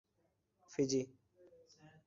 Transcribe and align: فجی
فجی 0.71 1.03